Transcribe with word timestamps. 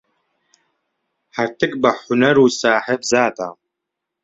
هەرتک 1.37 1.71
بە 1.81 1.91
حونەر 2.01 2.35
و 2.39 2.45
ساحێب 2.59 3.01
زاتە. 3.11 3.49